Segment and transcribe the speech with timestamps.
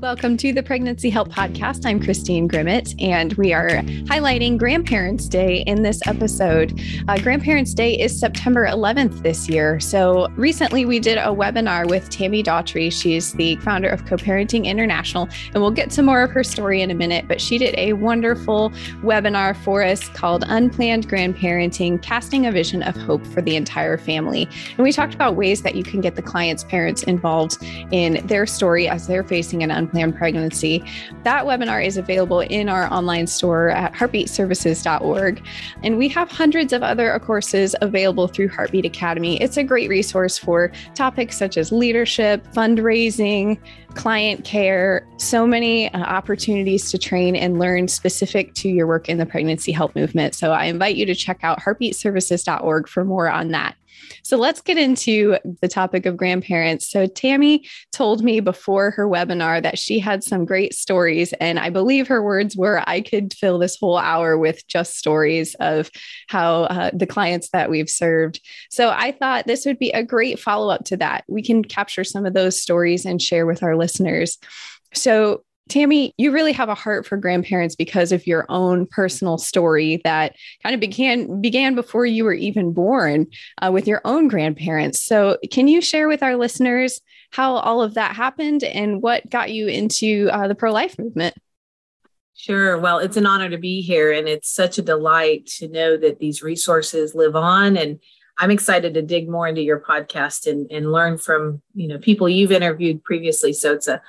[0.00, 1.84] Welcome to the Pregnancy Help Podcast.
[1.84, 6.80] I'm Christine Grimmett, and we are highlighting Grandparents' Day in this episode.
[7.06, 9.78] Uh, Grandparents' Day is September 11th this year.
[9.78, 12.90] So recently we did a webinar with Tammy Daughtry.
[12.90, 16.80] She's the founder of Co Parenting International, and we'll get to more of her story
[16.80, 17.28] in a minute.
[17.28, 18.70] But she did a wonderful
[19.02, 24.48] webinar for us called Unplanned Grandparenting Casting a Vision of Hope for the Entire Family.
[24.78, 27.58] And we talked about ways that you can get the client's parents involved
[27.90, 30.84] in their story as they're facing an unplanned unplanned pregnancy.
[31.24, 35.44] That webinar is available in our online store at heartbeatservices.org.
[35.82, 39.40] And we have hundreds of other courses available through Heartbeat Academy.
[39.40, 43.58] It's a great resource for topics such as leadership, fundraising,
[43.94, 49.18] client care, so many uh, opportunities to train and learn specific to your work in
[49.18, 50.34] the pregnancy help movement.
[50.34, 53.74] So I invite you to check out heartbeatservices.org for more on that.
[54.22, 56.90] So let's get into the topic of grandparents.
[56.90, 61.32] So Tammy told me before her webinar that she had some great stories.
[61.34, 65.54] And I believe her words were I could fill this whole hour with just stories
[65.60, 65.90] of
[66.28, 68.40] how uh, the clients that we've served.
[68.70, 71.24] So I thought this would be a great follow up to that.
[71.28, 74.38] We can capture some of those stories and share with our listeners.
[74.94, 80.00] So Tammy, you really have a heart for grandparents because of your own personal story
[80.04, 83.26] that kind of began began before you were even born
[83.62, 85.00] uh, with your own grandparents.
[85.00, 89.52] So, can you share with our listeners how all of that happened and what got
[89.52, 91.34] you into uh, the pro life movement?
[92.34, 92.78] Sure.
[92.78, 96.18] Well, it's an honor to be here, and it's such a delight to know that
[96.18, 97.76] these resources live on.
[97.76, 98.00] And
[98.38, 102.28] I'm excited to dig more into your podcast and, and learn from you know people
[102.28, 103.52] you've interviewed previously.
[103.52, 104.00] So it's a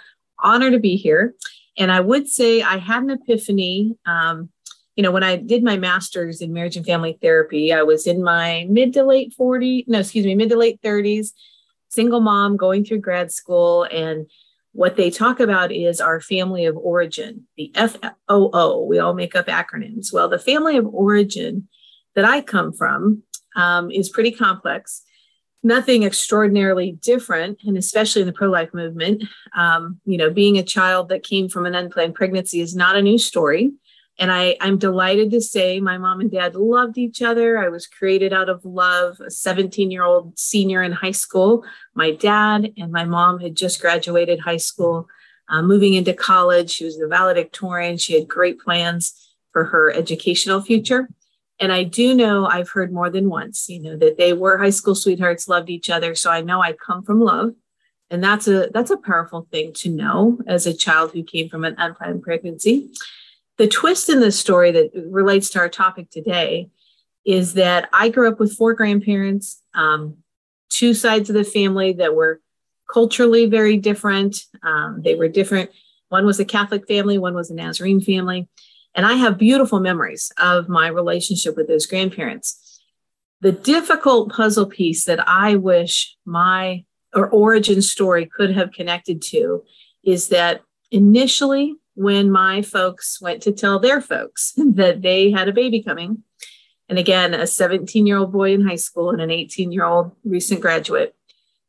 [0.44, 1.36] honor to be here.
[1.78, 3.96] And I would say I had an epiphany.
[4.06, 4.50] Um,
[4.96, 8.24] you know, when I did my master's in marriage and family therapy, I was in
[8.24, 11.30] my mid to late 40s, no, excuse me, mid to late 30s,
[11.90, 13.84] single mom going through grad school.
[13.84, 14.30] And
[14.74, 18.86] what they talk about is our family of origin, the FOO.
[18.88, 20.14] We all make up acronyms.
[20.14, 21.68] Well, the family of origin
[22.16, 23.24] that I come from
[23.56, 25.04] um, is pretty complex
[25.64, 29.24] nothing extraordinarily different, and especially in the pro life movement.
[29.56, 33.02] Um, you know, being a child that came from an unplanned pregnancy is not a
[33.02, 33.72] new story.
[34.20, 37.58] And I, I'm delighted to say my mom and dad loved each other.
[37.58, 41.64] I was created out of love, a 17 year old senior in high school.
[41.96, 45.08] My dad and my mom had just graduated high school,
[45.50, 46.70] uh, moving into college.
[46.70, 47.98] She was the valedictorian.
[47.98, 49.16] She had great plans
[49.54, 51.10] for her educational future.
[51.62, 54.72] And I do know I've heard more than once, you know, that they were high
[54.72, 56.16] school sweethearts, loved each other.
[56.16, 57.54] So I know I come from love.
[58.10, 61.64] And that's a that's a powerful thing to know as a child who came from
[61.64, 62.92] an unplanned pregnancy.
[63.58, 66.70] The twist in this story that relates to our topic today
[67.26, 70.18] is that I grew up with four grandparents, um,
[70.70, 72.42] two sides of the family that were
[72.92, 74.44] culturally very different.
[74.64, 75.70] Um, they were different.
[76.10, 78.50] One was a Catholic family, one was a Nazarene family.
[78.94, 82.82] And I have beautiful memories of my relationship with those grandparents.
[83.40, 89.64] The difficult puzzle piece that I wish my or origin story could have connected to
[90.04, 95.54] is that initially, when my folks went to tell their folks that they had a
[95.54, 96.24] baby coming,
[96.90, 100.12] and again, a 17 year old boy in high school and an 18 year old
[100.24, 101.16] recent graduate,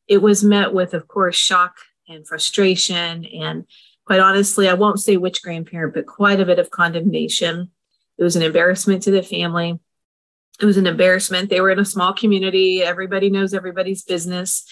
[0.08, 1.76] it was met with, of course, shock
[2.08, 3.64] and frustration and
[4.06, 7.70] quite honestly, I won't say which grandparent, but quite a bit of condemnation.
[8.18, 9.78] It was an embarrassment to the family.
[10.60, 11.50] It was an embarrassment.
[11.50, 12.82] They were in a small community.
[12.82, 14.64] Everybody knows everybody's business.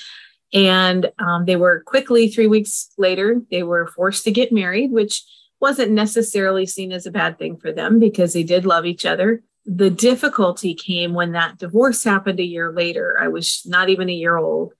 [0.52, 5.24] And um, they were quickly, three weeks later, they were forced to get married, which
[5.60, 9.42] wasn't necessarily seen as a bad thing for them because they did love each other.
[9.66, 13.16] The difficulty came when that divorce happened a year later.
[13.20, 14.72] I was not even a year old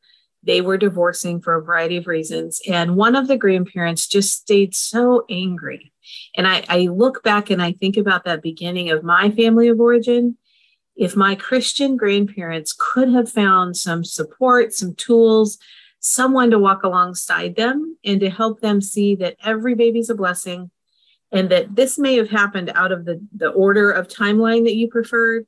[0.42, 2.60] they were divorcing for a variety of reasons.
[2.68, 5.92] And one of the grandparents just stayed so angry.
[6.36, 9.78] And I, I, look back and I think about that beginning of my family of
[9.78, 10.36] origin.
[10.96, 15.58] If my Christian grandparents could have found some support, some tools,
[16.00, 20.70] someone to walk alongside them and to help them see that every baby's a blessing
[21.30, 24.88] and that this may have happened out of the, the order of timeline that you
[24.88, 25.46] preferred,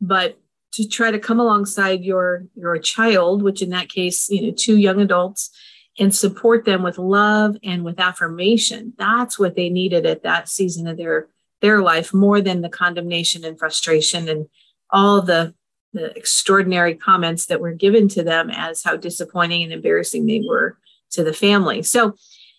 [0.00, 0.38] but
[0.76, 4.76] to try to come alongside your your child which in that case you know two
[4.76, 5.50] young adults
[5.98, 8.92] and support them with love and with affirmation.
[8.98, 11.28] That's what they needed at that season of their
[11.62, 14.46] their life more than the condemnation and frustration and
[14.90, 15.54] all the
[15.92, 20.76] the extraordinary comments that were given to them as how disappointing and embarrassing they were
[21.10, 21.82] to the family.
[21.82, 22.14] So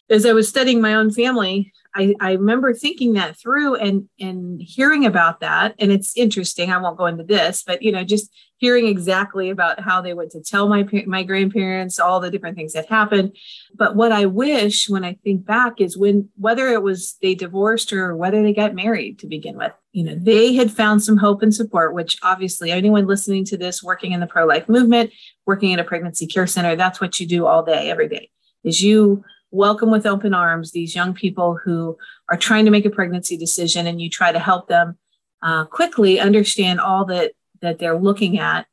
[0.10, 4.62] as i was studying my own family I, I remember thinking that through and and
[4.62, 5.74] hearing about that.
[5.80, 6.72] And it's interesting.
[6.72, 10.32] I won't go into this, but you know, just hearing exactly about how they went
[10.32, 13.36] to tell my my grandparents all the different things that happened.
[13.74, 17.92] But what I wish when I think back is when whether it was they divorced
[17.92, 21.42] or whether they got married to begin with, you know, they had found some hope
[21.42, 25.12] and support, which obviously anyone listening to this working in the pro-life movement,
[25.48, 28.30] working in a pregnancy care center, that's what you do all day, every day,
[28.64, 31.98] is you welcome with open arms these young people who
[32.30, 34.98] are trying to make a pregnancy decision and you try to help them
[35.42, 38.68] uh, quickly understand all that that they're looking at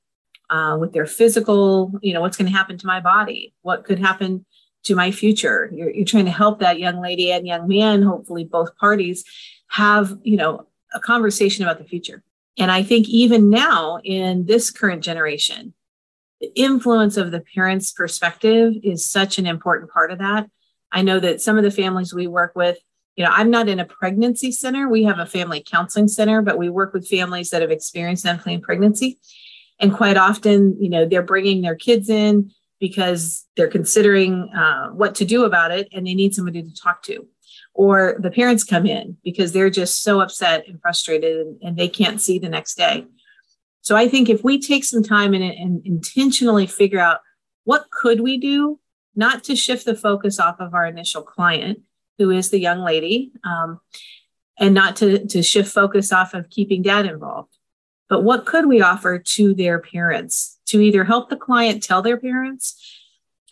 [0.51, 3.99] uh, with their physical you know what's going to happen to my body what could
[3.99, 4.45] happen
[4.85, 5.71] to my future.
[5.75, 9.25] You're, you're trying to help that young lady and young man hopefully both parties
[9.69, 12.23] have you know a conversation about the future.
[12.57, 15.75] And i think even now in this current generation
[16.41, 20.49] the influence of the parents perspective is such an important part of that
[20.95, 22.79] I know that some of the families we work with,
[23.17, 24.89] you know, I'm not in a pregnancy center.
[24.89, 28.63] We have a family counseling center, but we work with families that have experienced unplanned
[28.63, 29.19] pregnancy.
[29.81, 35.17] And quite often, you know, they're bringing their kids in because they're considering uh, what
[35.17, 37.27] to do about it and they need somebody to talk to.
[37.75, 41.89] Or the parents come in because they're just so upset and frustrated and, and they
[41.89, 43.05] can't see the next day.
[43.81, 47.19] So I think if we take some time and, and intentionally figure out
[47.65, 48.79] what could we do
[49.17, 51.81] not to shift the focus off of our initial client,
[52.19, 53.81] who is the young lady, um,
[54.59, 57.57] and not to, to shift focus off of keeping dad involved.
[58.09, 62.19] But what could we offer to their parents to either help the client tell their
[62.19, 63.03] parents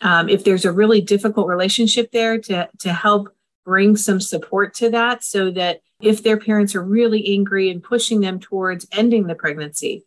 [0.01, 3.29] um, if there's a really difficult relationship there to, to help
[3.65, 8.19] bring some support to that so that if their parents are really angry and pushing
[8.19, 10.03] them towards ending the pregnancy,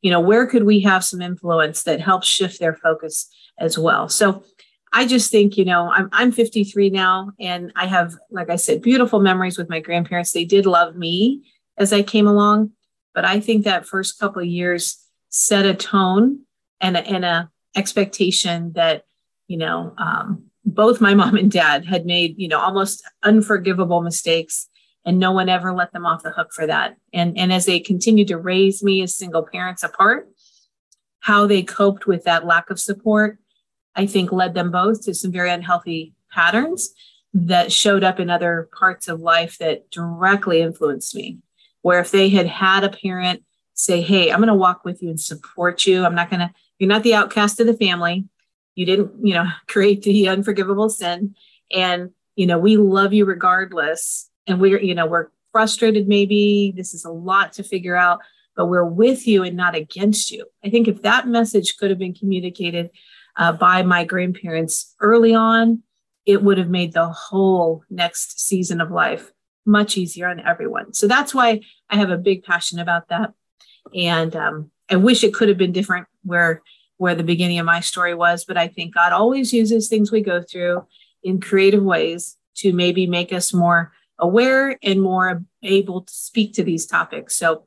[0.00, 3.28] you know, where could we have some influence that helps shift their focus
[3.58, 4.08] as well?
[4.08, 4.44] So
[4.92, 8.82] I just think, you know, I'm I'm 53 now and I have, like I said,
[8.82, 10.32] beautiful memories with my grandparents.
[10.32, 11.42] They did love me
[11.76, 12.72] as I came along,
[13.14, 14.98] but I think that first couple of years
[15.28, 16.40] set a tone
[16.80, 19.04] and a, and a expectation that,
[19.46, 24.68] you know, um, both my mom and dad had made, you know, almost unforgivable mistakes
[25.04, 26.96] and no one ever let them off the hook for that.
[27.12, 30.28] And and as they continued to raise me as single parents apart,
[31.20, 33.38] how they coped with that lack of support
[33.94, 36.90] I think led them both to some very unhealthy patterns
[37.32, 41.38] that showed up in other parts of life that directly influenced me.
[41.82, 43.42] Where if they had had a parent
[43.74, 46.52] say, Hey, I'm going to walk with you and support you, I'm not going to,
[46.78, 48.26] you're not the outcast of the family.
[48.74, 51.34] You didn't, you know, create the unforgivable sin.
[51.72, 54.28] And, you know, we love you regardless.
[54.46, 56.72] And we're, you know, we're frustrated maybe.
[56.76, 58.20] This is a lot to figure out,
[58.56, 60.46] but we're with you and not against you.
[60.64, 62.90] I think if that message could have been communicated
[63.40, 65.82] uh, by my grandparents early on,
[66.26, 69.32] it would have made the whole next season of life
[69.64, 70.92] much easier on everyone.
[70.92, 73.32] So that's why I have a big passion about that.
[73.94, 76.62] And um, I wish it could have been different where
[76.98, 80.20] where the beginning of my story was, but I think God always uses things we
[80.20, 80.84] go through
[81.22, 86.62] in creative ways to maybe make us more aware and more able to speak to
[86.62, 87.36] these topics.
[87.36, 87.64] So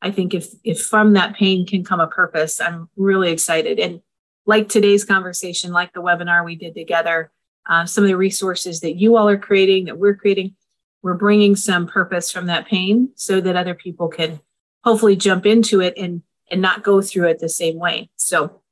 [0.00, 3.80] I think if if from that pain can come a purpose, I'm really excited.
[3.80, 4.02] And
[4.46, 7.30] like today's conversation, like the webinar we did together,
[7.68, 10.54] uh, some of the resources that you all are creating, that we're creating,
[11.02, 14.40] we're bringing some purpose from that pain so that other people can
[14.84, 18.08] hopefully jump into it and and not go through it the same way.
[18.14, 18.62] So,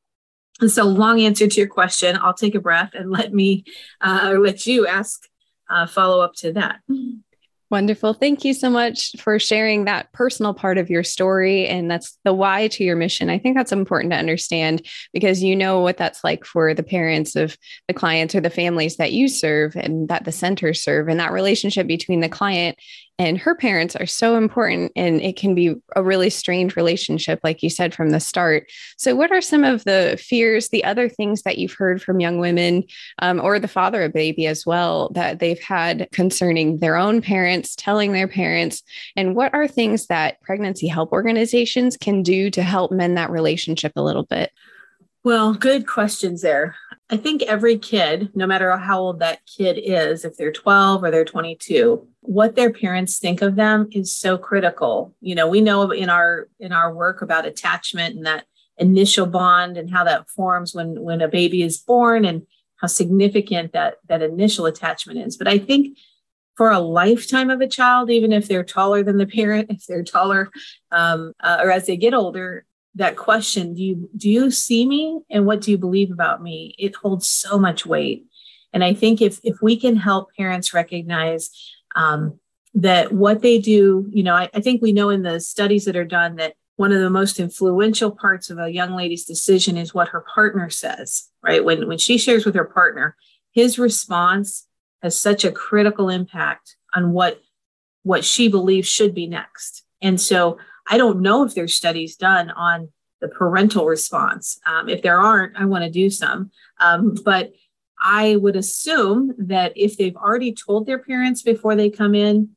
[0.60, 2.16] and so long answer to your question.
[2.22, 3.64] I'll take a breath and let me
[4.00, 5.28] uh, let you ask
[5.68, 6.80] uh, follow up to that.
[7.74, 8.14] Wonderful.
[8.14, 11.66] Thank you so much for sharing that personal part of your story.
[11.66, 13.28] And that's the why to your mission.
[13.28, 17.34] I think that's important to understand because you know what that's like for the parents
[17.34, 21.08] of the clients or the families that you serve and that the centers serve.
[21.08, 22.78] And that relationship between the client
[23.18, 27.62] and her parents are so important and it can be a really strained relationship like
[27.62, 28.70] you said from the start.
[28.96, 32.38] So what are some of the fears the other things that you've heard from young
[32.38, 32.84] women
[33.20, 37.76] um, or the father of baby as well that they've had concerning their own parents
[37.76, 38.82] telling their parents?
[39.14, 43.92] And what are things that pregnancy help organizations can do to help mend that relationship
[43.94, 44.50] a little bit?
[45.22, 46.74] Well, good questions there.
[47.10, 51.10] I think every kid, no matter how old that kid is, if they're 12 or
[51.10, 55.14] they're 22, what their parents think of them is so critical.
[55.20, 58.46] You know, we know in our in our work about attachment and that
[58.78, 62.46] initial bond and how that forms when when a baby is born and
[62.76, 65.36] how significant that that initial attachment is.
[65.36, 65.98] But I think
[66.56, 70.04] for a lifetime of a child, even if they're taller than the parent, if they're
[70.04, 70.50] taller,
[70.90, 75.20] um, uh, or as they get older, that question do you do you see me
[75.30, 78.24] and what do you believe about me it holds so much weight
[78.72, 81.50] and i think if if we can help parents recognize
[81.96, 82.40] Um,
[82.74, 85.94] that what they do, you know, I, I think we know in the studies that
[85.94, 89.94] are done that one of the most influential parts of a young lady's decision is
[89.94, 91.64] what her partner says, right?
[91.64, 93.16] When, when she shares with her partner,
[93.52, 94.66] his response
[95.02, 97.40] has such a critical impact on what
[98.02, 99.84] what she believes should be next.
[100.02, 104.58] And so I don't know if there's studies done on the parental response.
[104.66, 106.50] Um, if there aren't, I want to do some.
[106.78, 107.52] Um, but
[107.98, 112.50] I would assume that if they've already told their parents before they come in,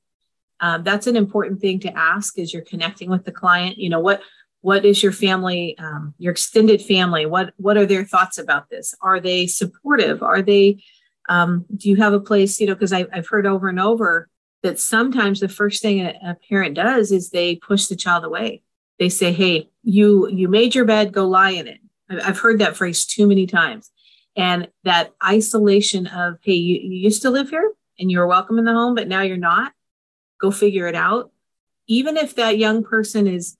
[0.60, 3.78] um, that's an important thing to ask as you're connecting with the client.
[3.78, 4.22] You know what
[4.62, 7.26] what is your family, um, your extended family?
[7.26, 8.94] What what are their thoughts about this?
[9.02, 10.24] Are they supportive?
[10.24, 10.84] Are they
[11.30, 12.60] um, do you have a place?
[12.60, 14.30] You know, because I've heard over and over
[14.64, 18.62] that sometimes the first thing a, a parent does is they push the child away.
[19.00, 22.78] They say, "Hey, you you made your bed, go lie in it." I've heard that
[22.78, 23.92] phrase too many times,
[24.36, 28.60] and that isolation of, "Hey, you, you used to live here and you were welcome
[28.60, 29.74] in the home, but now you're not."
[30.40, 31.32] Go figure it out.
[31.88, 33.58] Even if that young person is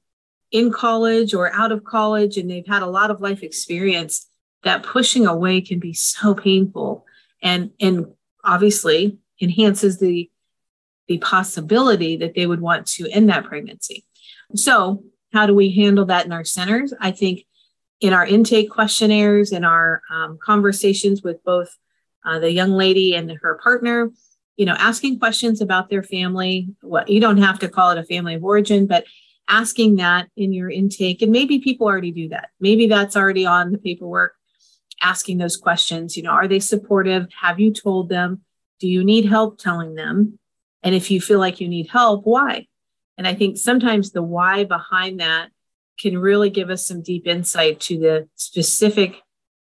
[0.52, 4.28] in college or out of college and they've had a lot of life experience,
[4.64, 7.06] that pushing away can be so painful
[7.42, 8.08] and and
[8.44, 10.30] obviously enhances the
[11.08, 14.06] the possibility that they would want to end that pregnancy.
[14.56, 16.94] So, how do we handle that in our centers?
[17.00, 17.46] I think
[18.00, 21.70] in our intake questionnaires, in our um, conversations with both
[22.26, 24.10] uh, the young lady and her partner,
[24.56, 26.70] you know, asking questions about their family.
[26.82, 29.06] What you don't have to call it a family of origin, but
[29.48, 32.50] asking that in your intake, and maybe people already do that.
[32.60, 34.34] Maybe that's already on the paperwork.
[35.02, 37.28] Asking those questions, you know, are they supportive?
[37.40, 38.42] Have you told them?
[38.80, 40.40] Do you need help telling them?
[40.84, 42.68] And if you feel like you need help, why?
[43.18, 45.50] And I think sometimes the why behind that
[46.00, 49.22] can really give us some deep insight to the specific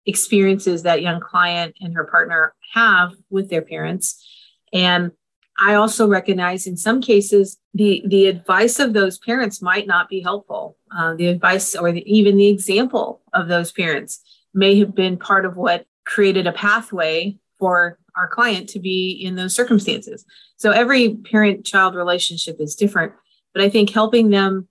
[0.06, 4.26] experiences that young client and her partner have with their parents.
[4.72, 5.12] And
[5.58, 10.20] I also recognize in some cases the the advice of those parents might not be
[10.20, 10.76] helpful.
[10.94, 14.22] Uh, the advice or the, even the example of those parents
[14.54, 19.34] may have been part of what created a pathway for our client to be in
[19.34, 20.24] those circumstances.
[20.56, 23.12] So every parent child relationship is different,
[23.54, 24.68] but I think helping them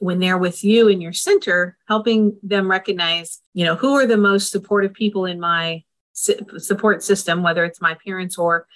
[0.00, 4.16] when they're with you in your center, helping them recognize, you know, who are the
[4.16, 8.66] most supportive people in my support system, whether it's my parents or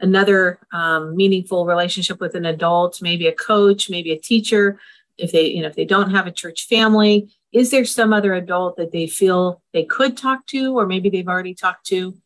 [0.00, 4.80] another um, meaningful relationship with an adult, maybe a coach, maybe a teacher.
[5.16, 8.34] If they, you know, if they don't have a church family, is there some other
[8.34, 12.16] adult that they feel they could talk to, or maybe they've already talked to?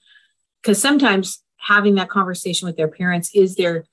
[0.63, 3.85] Because sometimes having that conversation with their parents is their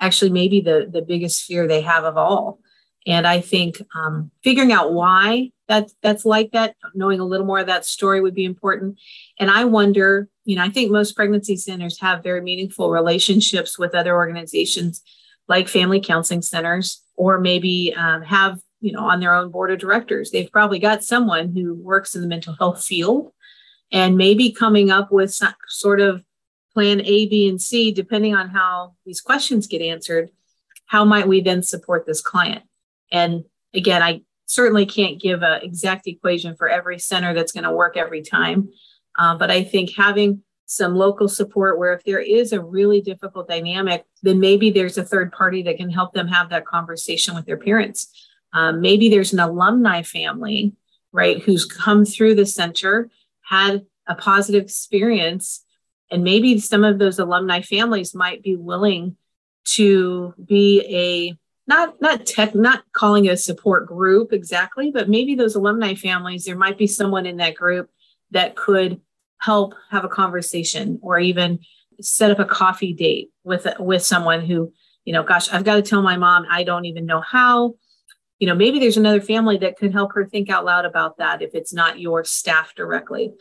[0.00, 2.60] actually maybe the the biggest fear they have of all.
[3.06, 7.60] And i think um, figuring out why that that's like that knowing a little more
[7.60, 8.98] of that story would be important.
[9.38, 13.94] And i wonder you know i think most pregnancy centers have very meaningful relationships with
[13.94, 15.02] other organizations
[15.48, 19.78] like family counseling centers or maybe um, have you know on their own board of
[19.78, 20.30] directors.
[20.30, 23.32] They've probably got someone who works in the mental health field
[23.94, 26.24] and maybe coming up with some sort of
[26.74, 30.30] plan A, B, and C, depending on how these questions get answered.
[30.86, 32.64] How might we then support this client?
[33.12, 37.70] And again, I certainly can't give an exact equation for every center that's going to
[37.70, 38.68] work every time.
[39.16, 43.48] Uh, but I think having some local support where if there is a really difficult
[43.48, 47.46] dynamic, then maybe there's a third party that can help them have that conversation with
[47.46, 48.08] their parents.
[48.52, 50.72] Um, maybe there's an alumni family,
[51.12, 53.08] right, who's come through the center
[53.44, 55.64] had a positive experience
[56.10, 59.16] and maybe some of those alumni families might be willing
[59.64, 61.36] to be a
[61.66, 66.56] not not tech not calling a support group exactly but maybe those alumni families there
[66.56, 67.90] might be someone in that group
[68.30, 69.00] that could
[69.38, 71.58] help have a conversation or even
[72.00, 74.72] set up a coffee date with with someone who
[75.04, 77.74] you know gosh i've got to tell my mom i don't even know how
[78.38, 81.42] you know maybe there's another family that could help her think out loud about that
[81.42, 83.32] if it's not your staff directly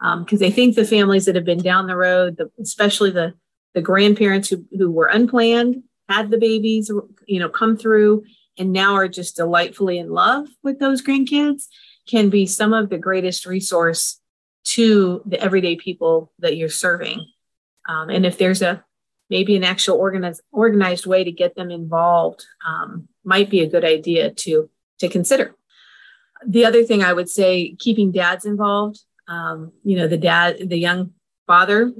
[0.00, 3.34] because um, I think the families that have been down the road, the, especially the
[3.74, 6.90] the grandparents who, who were unplanned, had the babies,
[7.26, 8.24] you know, come through
[8.58, 11.66] and now are just delightfully in love with those grandkids,
[12.08, 14.20] can be some of the greatest resource
[14.64, 17.24] to the everyday people that you're serving.
[17.88, 18.84] Um, and if there's a
[19.28, 23.86] maybe an actual organized organized way to get them involved, um, might be a good
[23.96, 24.52] idea to
[25.00, 25.46] to consider.
[26.56, 28.98] The other thing I would say, keeping dads involved
[29.30, 31.12] um, you know, the dad, the young
[31.46, 31.92] father,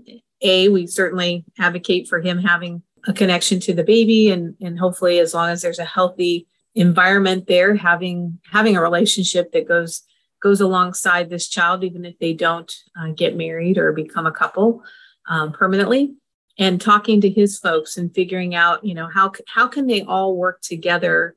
[0.43, 5.21] A, we certainly advocate for him having a connection to the baby and, and hopefully
[5.21, 10.03] as long as there's a healthy environment there, having having a relationship that goes
[10.43, 14.83] goes alongside this child, even if they don't uh, get married or become a couple
[15.29, 16.15] um, permanently.
[16.61, 20.37] And talking to his folks and figuring out, you know, how how can they all
[20.37, 21.35] work together,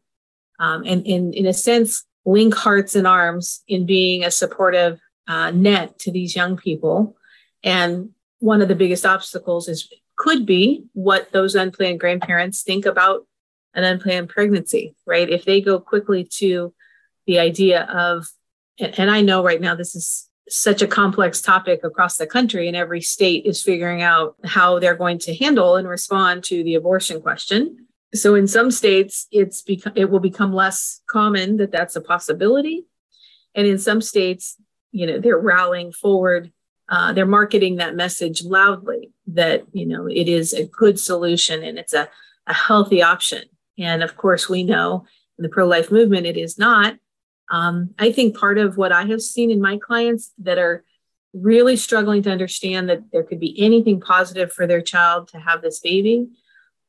[0.60, 5.50] um, and in in a sense link hearts and arms in being a supportive uh,
[5.52, 7.18] net to these young people.
[7.64, 13.26] And one of the biggest obstacles is could be what those unplanned grandparents think about
[13.74, 15.30] an unplanned pregnancy, right?
[15.30, 16.74] If they go quickly to
[17.26, 18.28] the idea of,
[18.80, 22.76] and I know right now this is such a complex topic across the country, and
[22.76, 27.22] every state is figuring out how they're going to handle and respond to the abortion
[27.22, 27.88] question.
[28.14, 32.86] So in some states, it's become it will become less common that that's a possibility,
[33.56, 34.58] and in some states,
[34.92, 36.52] you know, they're rallying forward.
[36.90, 41.80] Uh, they're marketing that message loudly that you know it is a good solution and
[41.80, 42.10] it's a,
[42.48, 43.44] a healthy option.
[43.78, 45.06] And of course, we know
[45.40, 46.98] in the pro-life movement it is not.
[47.54, 50.84] Um, I think part of what I have seen in my clients that are
[51.34, 55.62] really struggling to understand that there could be anything positive for their child to have
[55.62, 56.30] this baby,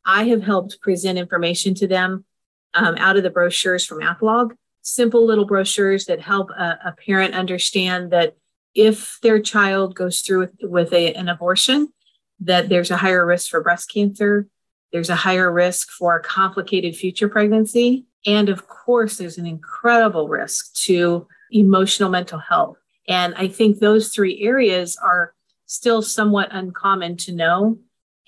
[0.06, 2.24] I have helped present information to them
[2.72, 7.34] um, out of the brochures from Apolog, simple little brochures that help a, a parent
[7.34, 8.34] understand that
[8.74, 11.92] if their child goes through with, with a, an abortion,
[12.40, 14.48] that there's a higher risk for breast cancer,
[14.94, 20.28] there's a higher risk for a complicated future pregnancy, and of course, there's an incredible
[20.28, 22.78] risk to emotional mental health.
[23.08, 25.34] And I think those three areas are
[25.66, 27.78] still somewhat uncommon to know.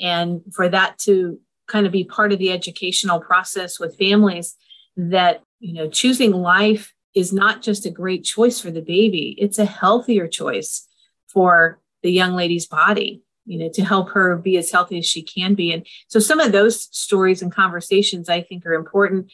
[0.01, 4.57] And for that to kind of be part of the educational process with families
[4.97, 9.61] that, you know, choosing life is not just a great choice for the baby, it's
[9.61, 10.89] a healthier choice
[11.29, 15.23] for the young lady's body you know to help her be as healthy as she
[15.23, 15.73] can be.
[15.73, 19.31] And so some of those stories and conversations i think are important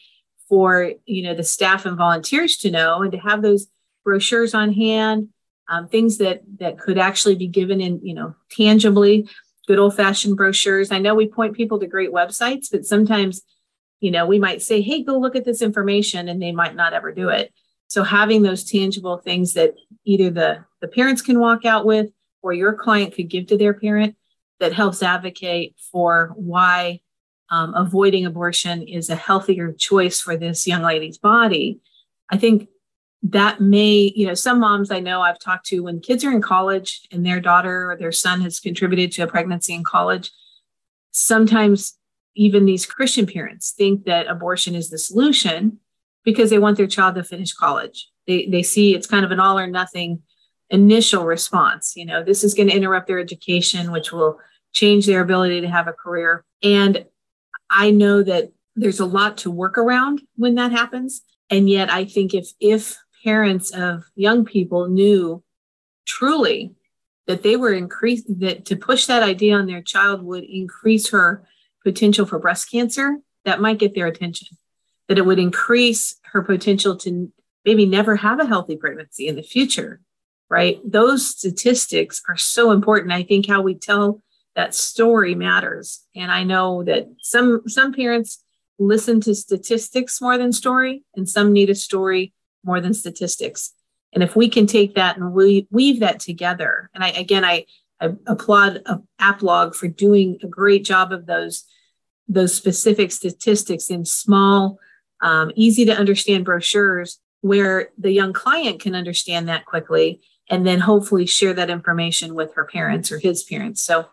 [0.47, 3.67] for you know the staff and volunteers to know and to have those
[4.03, 5.29] brochures on hand
[5.67, 9.27] um, things that that could actually be given in you know tangibly
[9.65, 10.91] good old fashioned brochures.
[10.91, 13.41] I know we point people to great websites but sometimes
[13.99, 16.93] you know we might say hey go look at this information and they might not
[16.93, 17.53] ever do it.
[17.87, 22.09] So having those tangible things that either the the parents can walk out with
[22.43, 24.15] or your client could give to their parent
[24.59, 26.99] that helps advocate for why
[27.49, 31.79] um, avoiding abortion is a healthier choice for this young lady's body.
[32.29, 32.67] I think
[33.23, 36.41] that may, you know, some moms I know I've talked to when kids are in
[36.41, 40.31] college and their daughter or their son has contributed to a pregnancy in college,
[41.11, 41.97] sometimes
[42.35, 45.79] even these Christian parents think that abortion is the solution
[46.25, 48.09] because they want their child to finish college.
[48.27, 50.23] They, they see it's kind of an all or nothing
[50.73, 51.93] initial response.
[51.95, 54.39] You know, this is going to interrupt their education, which will
[54.73, 56.43] change their ability to have a career.
[56.61, 57.05] And
[57.69, 61.21] I know that there's a lot to work around when that happens.
[61.49, 65.43] And yet I think if if parents of young people knew
[66.05, 66.73] truly
[67.27, 71.47] that they were increased that to push that idea on their child would increase her
[71.83, 74.47] potential for breast cancer, that might get their attention.
[75.07, 77.31] That it would increase her potential to
[77.63, 80.01] maybe never have a healthy pregnancy in the future,
[80.53, 80.79] right?
[80.85, 83.11] Those statistics are so important.
[83.11, 84.21] I think how we tell
[84.55, 88.43] that story matters and i know that some some parents
[88.79, 93.73] listen to statistics more than story and some need a story more than statistics
[94.13, 97.65] and if we can take that and we weave that together and i again i,
[97.99, 98.83] I applaud
[99.19, 101.65] Apolog for doing a great job of those
[102.27, 104.79] those specific statistics in small
[105.21, 110.81] um, easy to understand brochures where the young client can understand that quickly and then
[110.81, 114.07] hopefully share that information with her parents or his parents so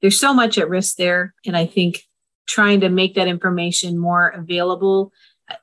[0.00, 1.34] there's so much at risk there.
[1.44, 2.04] And I think
[2.46, 5.12] trying to make that information more available.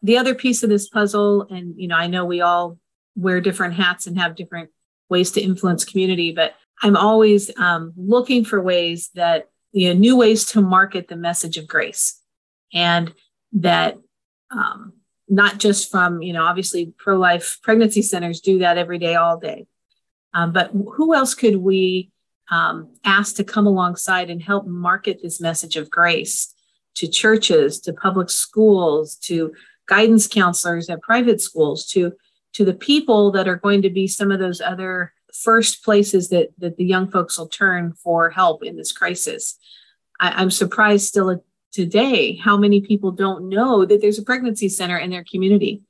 [0.02, 2.78] The other piece of this puzzle, and you know, I know we all
[3.16, 4.70] wear different hats and have different
[5.10, 10.18] ways to influence community, but I'm always um, looking for ways that you know new
[10.18, 12.20] ways to market the message of grace,
[12.74, 13.14] and
[13.54, 13.98] that
[14.52, 14.94] um,
[15.30, 19.68] not just from you know obviously pro-life pregnancy centers do that every day, all day,
[20.34, 22.12] um, but who else could we
[22.52, 26.54] um, asked to come alongside and help market this message of grace
[26.96, 29.54] to churches, to public schools, to
[29.88, 32.14] guidance counselors at private schools, to
[32.54, 36.50] to the people that are going to be some of those other first places that
[36.58, 39.58] that the young folks will turn for help in this crisis.
[40.20, 44.98] I, I'm surprised still today how many people don't know that there's a pregnancy center
[44.98, 45.82] in their community.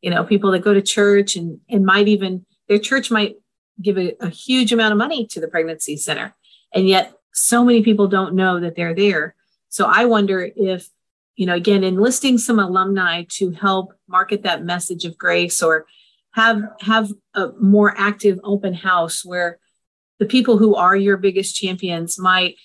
[0.00, 3.36] You know, people that go to church and and might even their church might
[3.80, 6.34] give a, a huge amount of money to the pregnancy center.
[6.74, 9.34] And yet, so many people don't know that they're there.
[9.68, 10.88] So I wonder if,
[11.36, 15.86] you know, again, enlisting some alumni to help market that message of grace or
[16.32, 19.58] have have a more active open house where
[20.18, 22.56] the people who are your biggest champions might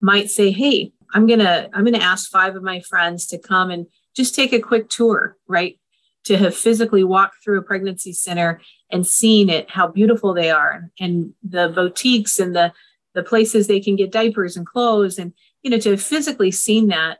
[0.00, 3.86] might say hey I'm gonna I'm gonna ask five of my friends to come and
[4.14, 5.78] just take a quick tour, right?
[6.24, 10.90] To have physically walked through a pregnancy center and seeing it, how beautiful they are,
[11.00, 12.72] and the boutiques and the
[13.14, 16.88] the places they can get diapers and clothes, and you know, to have physically seen
[16.88, 17.18] that,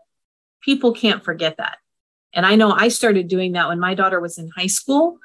[0.61, 1.79] people can't forget that.
[2.33, 5.19] And I know I started doing that when my daughter was in high school.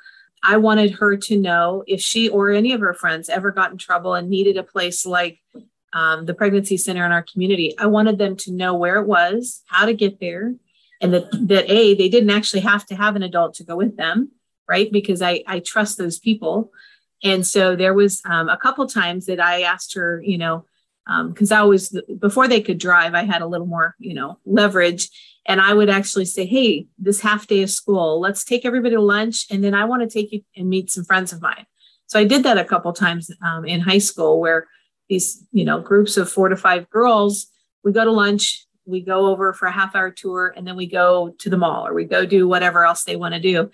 [0.44, 3.78] I wanted her to know if she or any of her friends ever got in
[3.78, 5.40] trouble and needed a place like
[5.94, 7.78] um, the pregnancy center in our community.
[7.78, 10.56] I wanted them to know where it was, how to get there,
[11.02, 13.98] and that that a they didn't actually have to have an adult to go with
[13.98, 14.32] them,
[14.72, 14.90] right?
[14.92, 16.72] Because I I trust those people,
[17.22, 20.66] and so there was um, a couple times that I asked her, you know,
[21.28, 21.84] because um, I was
[22.20, 25.10] before they could drive, I had a little more, you know, leverage,
[25.46, 29.02] and I would actually say, hey, this half day of school, let's take everybody to
[29.02, 31.66] lunch, and then I want to take you and meet some friends of mine.
[32.08, 34.68] So I did that a couple times um, in high school where
[35.12, 37.48] these you know groups of four to five girls
[37.84, 40.88] we go to lunch we go over for a half hour tour and then we
[40.88, 43.70] go to the mall or we go do whatever else they want to do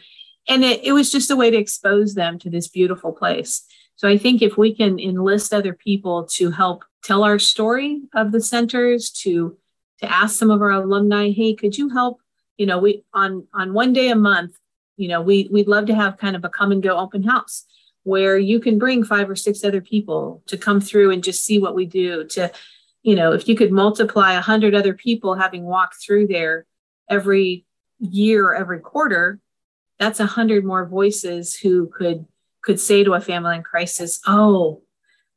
[0.48, 3.64] and it, it was just a way to expose them to this beautiful place.
[3.96, 8.32] So i think if we can enlist other people to help tell our story of
[8.32, 9.58] the centers to
[10.00, 12.20] to ask some of our alumni hey could you help?
[12.58, 14.58] You know we on on one day a month
[14.98, 17.66] you know we we'd love to have kind of a come and go open house
[18.04, 21.60] where you can bring five or six other people to come through and just see
[21.60, 22.52] what we do to
[23.04, 26.66] you know if you could multiply a hundred other people having walked through there
[27.10, 27.66] every
[28.00, 29.40] year every quarter
[30.00, 32.26] that's a hundred more voices who could
[32.64, 34.82] could say to a family in crisis oh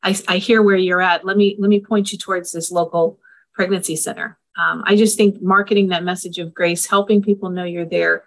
[0.02, 1.24] I, I hear where you're at.
[1.24, 3.18] Let me let me point you towards this local
[3.52, 4.38] pregnancy center.
[4.58, 8.24] Um, i just think marketing that message of grace helping people know you're there.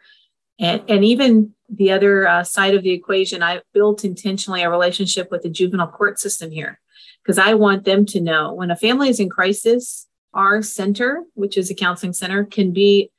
[0.59, 5.31] And, and even the other uh, side of the equation, I built intentionally a relationship
[5.31, 6.79] with the juvenile court system here
[7.21, 11.57] because I want them to know when a family is in crisis, our center, which
[11.57, 13.11] is a counseling center, can be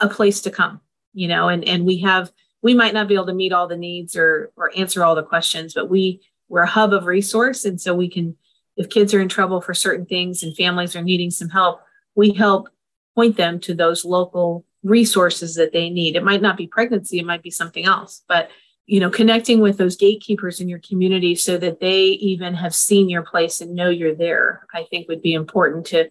[0.00, 0.80] a place to come,
[1.14, 3.76] you know, and, and we have, we might not be able to meet all the
[3.76, 7.64] needs or, or answer all the questions, but we, we're a hub of resource.
[7.64, 8.36] And so we can,
[8.76, 11.82] if kids are in trouble for certain things and families are needing some help,
[12.14, 12.68] we help
[13.14, 16.16] point them to those local resources that they need.
[16.16, 18.50] It might not be pregnancy, it might be something else, but
[18.86, 23.08] you know, connecting with those gatekeepers in your community so that they even have seen
[23.08, 26.10] your place and know you're there, I think would be important to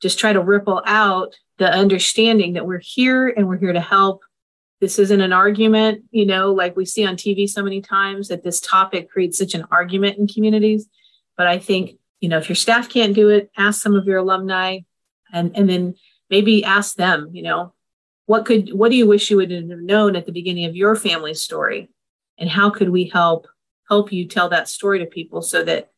[0.00, 4.22] just try to ripple out the understanding that we're here and we're here to help.
[4.80, 8.42] This isn't an argument, you know, like we see on TV so many times that
[8.42, 10.88] this topic creates such an argument in communities.
[11.36, 14.18] But I think, you know, if your staff can't do it, ask some of your
[14.18, 14.80] alumni
[15.32, 15.94] and, and then
[16.30, 17.74] maybe ask them, you know,
[18.24, 20.96] what could what do you wish you would have known at the beginning of your
[20.96, 21.90] family story?
[22.38, 23.48] And how could we help
[23.88, 25.90] help you tell that story to people so that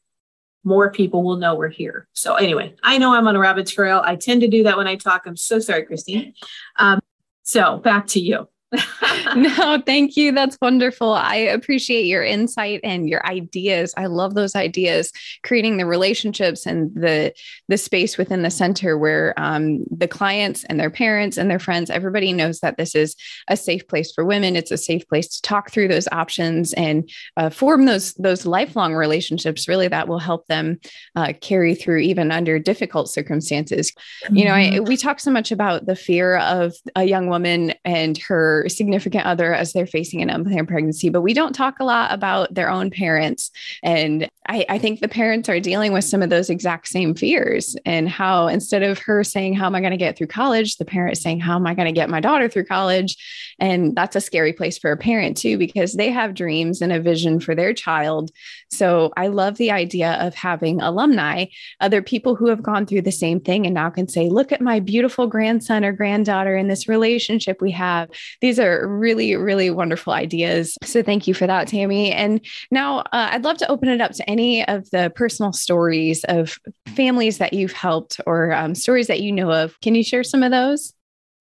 [0.64, 2.08] more people will know we're here?
[2.14, 4.00] So anyway i know i'm on a rabbit trail.
[4.02, 5.26] I tend to do that when i talk.
[5.26, 6.32] I'm so sorry christine.
[6.78, 7.00] Um,
[7.42, 8.48] so back to you
[9.36, 10.32] no, thank you.
[10.32, 11.12] That's wonderful.
[11.12, 13.92] I appreciate your insight and your ideas.
[13.96, 17.32] I love those ideas, creating the relationships and the
[17.68, 21.90] the space within the center where um, the clients and their parents and their friends,
[21.90, 23.16] everybody knows that this is
[23.48, 24.56] a safe place for women.
[24.56, 28.94] It's a safe place to talk through those options and uh, form those those lifelong
[28.94, 29.68] relationships.
[29.68, 30.78] Really, that will help them
[31.16, 33.92] uh, carry through even under difficult circumstances.
[34.24, 34.36] Mm-hmm.
[34.36, 34.84] You know, I, mm-hmm.
[34.84, 39.54] we talk so much about the fear of a young woman and her significant other
[39.54, 42.90] as they're facing an unplanned pregnancy, but we don't talk a lot about their own
[42.90, 43.50] parents.
[43.82, 47.76] And I, I think the parents are dealing with some of those exact same fears
[47.86, 50.76] and how instead of her saying, How am I going to get through college?
[50.76, 53.16] the parent saying, How am I going to get my daughter through college?
[53.58, 57.00] And that's a scary place for a parent too, because they have dreams and a
[57.00, 58.30] vision for their child.
[58.70, 61.46] So I love the idea of having alumni,
[61.80, 64.60] other people who have gone through the same thing and now can say, Look at
[64.60, 68.08] my beautiful grandson or granddaughter in this relationship we have.
[68.40, 70.76] These these are really, really wonderful ideas.
[70.84, 72.12] So thank you for that, Tammy.
[72.12, 72.38] And
[72.70, 76.58] now uh, I'd love to open it up to any of the personal stories of
[76.88, 79.80] families that you've helped or um, stories that you know of.
[79.80, 80.92] Can you share some of those?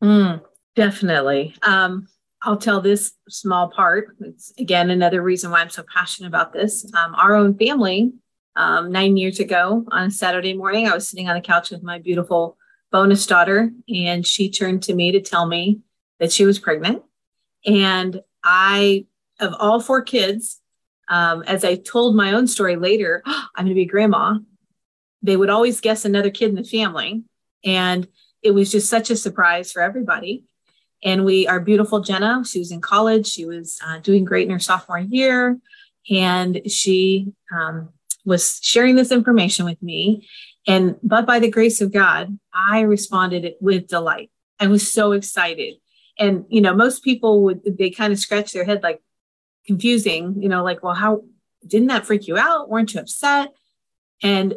[0.02, 0.42] Mm,
[0.78, 1.54] definitely.
[1.64, 2.08] Um,
[2.44, 4.16] I'll tell this small part.
[4.22, 6.90] It's again another reason why I'm so passionate about this.
[6.94, 8.14] Um, our own family,
[8.56, 11.84] um, nine years ago on a Saturday morning, I was sitting on the couch with
[11.84, 12.58] my beautiful
[12.90, 15.82] bonus daughter, and she turned to me to tell me
[16.22, 17.04] that she was pregnant.
[17.66, 19.08] And I,
[19.40, 20.62] of all four kids,
[21.10, 24.38] um, as I told my own story later, oh, I'm going to be grandma.
[25.22, 27.24] They would always guess another kid in the family.
[27.66, 28.08] And
[28.42, 30.46] it was just such a surprise for everybody.
[31.04, 33.28] And we, our beautiful Jenna, she was in college.
[33.28, 35.60] She was uh, doing great in her sophomore year.
[36.10, 37.90] And she um,
[38.26, 40.28] was sharing this information with me.
[40.68, 44.30] And but by the grace of God, I responded with delight.
[44.60, 45.76] I was so excited.
[46.22, 49.02] And you know, most people would they kind of scratch their head like
[49.66, 51.24] confusing, you know, like, well, how
[51.66, 52.70] didn't that freak you out?
[52.70, 53.50] Weren't you upset?
[54.24, 54.54] And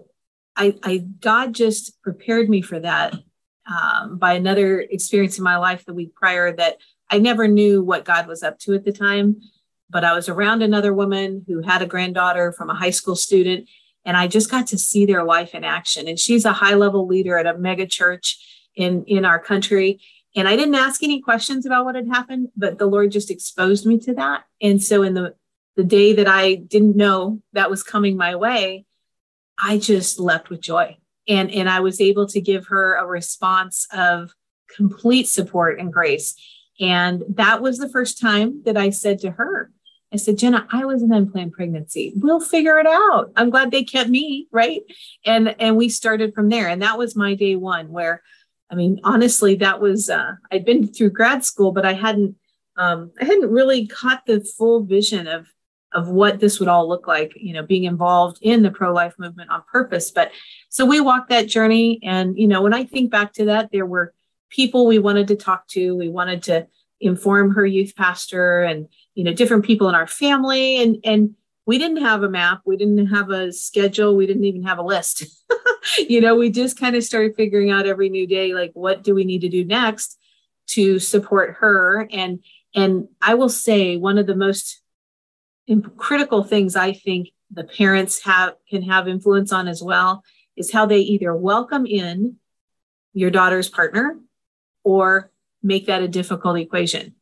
[0.57, 3.15] I, I God just prepared me for that
[3.67, 6.77] um, by another experience in my life the week prior that
[7.11, 9.41] I never knew what God was up to at the time.
[9.91, 13.69] But I was around another woman who had a granddaughter from a high school student,
[14.05, 16.09] and I just got to see their life in action.
[16.09, 18.39] And she's a high level leader at a mega church
[18.75, 20.01] in in our country.
[20.37, 23.87] And I didn't ask any questions about what had happened, but the Lord just exposed
[23.87, 24.45] me to that.
[24.61, 25.35] And so in the
[25.77, 28.87] the day that I didn't know that was coming my way,
[29.59, 30.97] I just left with joy.
[31.27, 34.35] And, and I was able to give her a response of
[34.69, 36.35] complete support and grace.
[36.81, 39.71] And that was the first time that I said to her,
[40.13, 42.13] I said, Jenna, I was an unplanned pregnancy.
[42.15, 43.33] We'll figure it out.
[43.35, 44.83] I'm glad they kept me, right?
[45.25, 46.69] And and we started from there.
[46.69, 48.23] And that was my day one where
[48.71, 52.37] I mean, honestly, that was uh, I'd been through grad school, but I hadn't
[52.77, 55.47] um, I hadn't really caught the full vision of
[55.95, 59.15] of what this would all look like, you know, being involved in the pro life
[59.17, 60.11] movement on purpose.
[60.11, 60.33] But
[60.69, 62.01] so we walked that journey.
[62.03, 64.13] And, you know, when I think back to that, there were
[64.51, 65.97] people we wanted to talk to.
[65.97, 66.67] We wanted to
[67.01, 70.83] inform her youth pastor and, you know, different people in our family.
[70.83, 71.35] And, and,
[71.67, 72.61] we didn't have a map.
[72.65, 74.17] We didn't have a schedule.
[74.17, 75.25] We didn't even have a list.
[75.99, 79.15] you know, we just kind of started figuring out every new day, like, what do
[79.15, 80.19] we need to do next
[80.69, 82.07] to support her?
[82.11, 84.83] And, and I will say one of the most
[85.97, 90.23] critical things I think the parents have can have influence on as well
[90.57, 92.37] is how they either welcome in
[93.13, 94.19] your daughter's partner
[94.83, 95.31] or
[95.63, 97.15] make that a difficult equation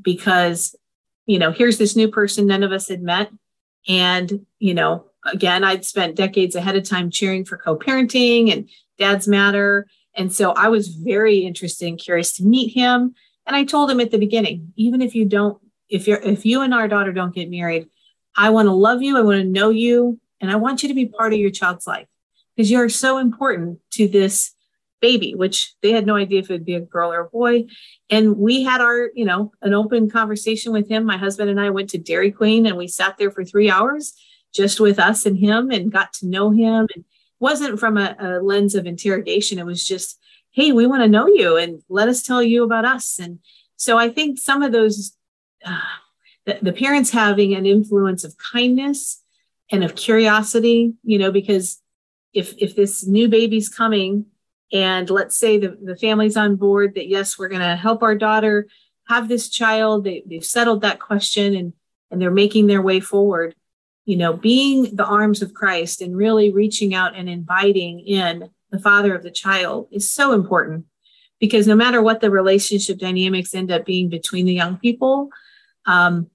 [0.00, 0.76] because
[1.26, 3.30] you know here's this new person none of us had met
[3.88, 9.26] and you know again i'd spent decades ahead of time cheering for co-parenting and dads
[9.26, 9.86] matter.
[10.14, 13.14] And so i was very interested and curious to meet him.
[13.46, 16.62] And i told him at the beginning even if you don't if you're if you
[16.62, 17.88] and our daughter don't get married
[18.36, 19.16] i want to love you.
[19.16, 20.20] I want to know you.
[20.40, 22.06] And i want you to be part of your child's life
[22.56, 24.54] because you're so important to this
[25.00, 27.64] baby which they had no idea if it'd be a girl or a boy.
[28.08, 31.04] And we had our you know an open conversation with him.
[31.04, 34.14] My husband and i went to dairy queen and we sat there for three hours
[34.52, 36.88] just with us and him and got to know him.
[36.94, 37.04] And
[37.38, 39.58] wasn't from a, a lens of interrogation.
[39.58, 40.18] It was just
[40.52, 43.18] hey we want to know you and let us tell you about us.
[43.18, 43.38] And
[43.76, 45.16] so i think some of those
[45.64, 45.78] uh,
[46.46, 49.22] the, the parents having an influence of kindness
[49.70, 51.80] and of curiosity, you know, because
[52.32, 54.26] if if this new baby's coming
[54.72, 58.14] and let's say the, the family's on board that yes, we're going to help our
[58.14, 58.68] daughter
[59.08, 61.72] have this child, they, they've settled that question and
[62.10, 63.54] and they're making their way forward,
[64.04, 68.80] you know, being the arms of Christ and really reaching out and inviting in the
[68.80, 70.86] father of the child is so important.
[71.38, 75.30] Because no matter what the relationship dynamics end up being between the young people,
[75.86, 76.28] um,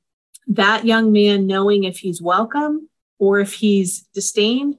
[0.47, 4.77] that young man knowing if he's welcome or if he's disdained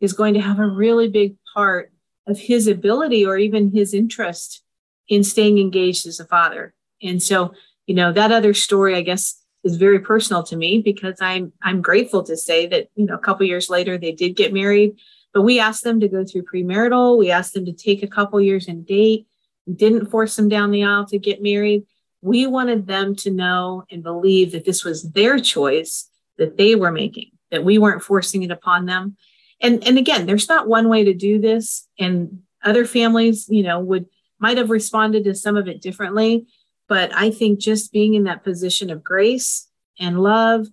[0.00, 1.92] is going to have a really big part
[2.26, 4.62] of his ability or even his interest
[5.08, 6.74] in staying engaged as a father.
[7.02, 7.52] And so,
[7.86, 11.82] you know, that other story, I guess, is very personal to me because I'm I'm
[11.82, 14.96] grateful to say that, you know, a couple years later they did get married,
[15.32, 17.18] but we asked them to go through premarital.
[17.18, 19.26] We asked them to take a couple years and date.
[19.66, 21.84] We didn't force them down the aisle to get married.
[22.22, 26.08] We wanted them to know and believe that this was their choice
[26.38, 29.16] that they were making, that we weren't forcing it upon them.
[29.60, 31.88] And, and again, there's not one way to do this.
[31.98, 34.06] And other families, you know, would
[34.38, 36.46] might have responded to some of it differently.
[36.88, 40.66] But I think just being in that position of grace and love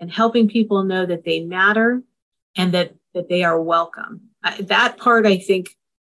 [0.00, 2.02] and helping people know that they matter
[2.56, 4.30] and that that they are welcome.
[4.42, 5.76] I, that part, I think,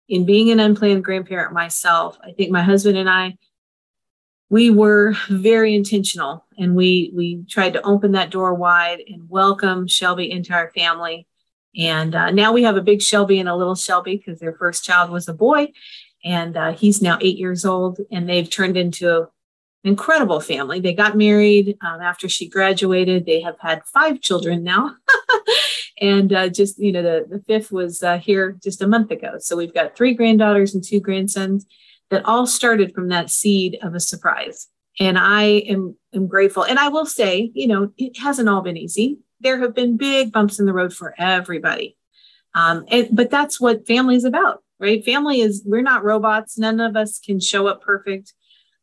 [0.08, 3.36] in being an unplanned grandparent myself, I think my husband and I
[4.52, 9.88] we were very intentional and we we tried to open that door wide and welcome
[9.88, 11.26] Shelby into our family.
[11.76, 14.84] And uh, now we have a big Shelby and a little Shelby because their first
[14.84, 15.72] child was a boy,
[16.24, 17.98] and uh, he's now eight years old.
[18.10, 19.28] And they've turned into an
[19.84, 20.80] incredible family.
[20.80, 23.24] They got married um, after she graduated.
[23.24, 24.96] They have had five children now,
[26.00, 29.36] and uh, just you know the the fifth was uh, here just a month ago.
[29.38, 31.66] So we've got three granddaughters and two grandsons
[32.12, 34.68] that all started from that seed of a surprise.
[35.00, 36.64] And I am, am grateful.
[36.64, 39.18] And I will say, you know, it hasn't all been easy.
[39.42, 41.96] There have been big bumps in the road for everybody.
[42.54, 45.04] Um, and, but that's what family is about, right?
[45.04, 46.58] Family is, we're not robots.
[46.58, 48.34] None of us can show up perfect.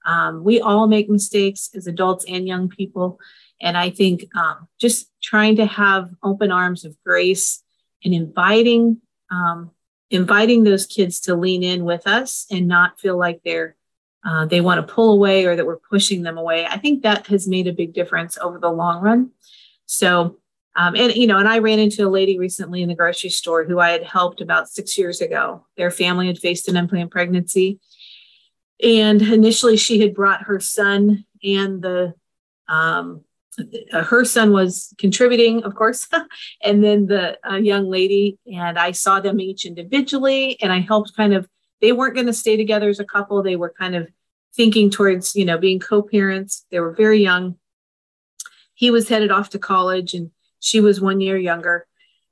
[0.06, 3.19] Um, we all make mistakes as adults and young people.
[3.62, 7.63] And I think um, just trying to have open arms of grace
[8.04, 9.72] and inviting um,
[10.10, 13.76] inviting those kids to lean in with us and not feel like they're
[14.26, 16.65] uh, they want to pull away or that we're pushing them away.
[16.65, 19.32] I think that has made a big difference over the long run.
[19.86, 20.39] So,
[20.80, 23.65] um, and you know, and I ran into a lady recently in the grocery store
[23.65, 25.65] who I had helped about six years ago.
[25.76, 27.82] Their family had faced an unplanned pregnancy,
[28.82, 32.13] and initially she had brought her son and the
[32.70, 33.26] um,
[33.92, 36.08] uh, her son was contributing, of course,
[36.63, 41.13] and then the uh, young lady, and I saw them each individually, and I helped
[41.13, 41.50] kind of.
[41.82, 43.44] They weren't going to stay together as a couple.
[43.44, 44.10] They were kind of
[44.54, 46.65] thinking towards, you know, being co-parents.
[46.72, 47.56] They were very young.
[48.74, 51.86] He was headed off to college, and she was one year younger.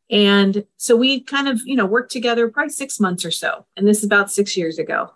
[0.09, 3.65] And so we kind of, you know, worked together probably six months or so.
[3.75, 5.11] And this is about six years ago.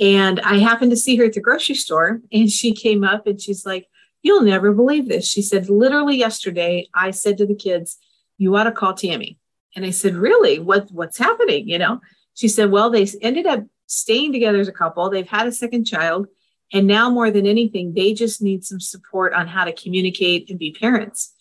[0.00, 3.40] And I happened to see her at the grocery store, and she came up and
[3.40, 3.86] she's like,
[4.22, 5.28] You'll never believe this.
[5.28, 7.98] She said, literally yesterday, I said to the kids,
[8.36, 9.38] You ought to call Tammy.
[9.74, 10.58] And I said, Really?
[10.58, 11.68] What what's happening?
[11.68, 12.00] You know?
[12.34, 15.08] She said, Well, they ended up staying together as a couple.
[15.08, 16.26] They've had a second child.
[16.72, 20.58] And now more than anything, they just need some support on how to communicate and
[20.58, 21.34] be parents.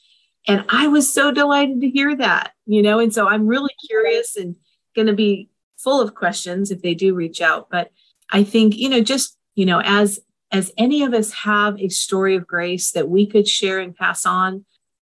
[0.47, 2.99] And I was so delighted to hear that, you know.
[2.99, 4.55] And so I'm really curious and
[4.95, 7.69] going to be full of questions if they do reach out.
[7.69, 7.91] But
[8.31, 10.19] I think, you know, just, you know, as
[10.51, 14.25] as any of us have a story of grace that we could share and pass
[14.25, 14.63] on,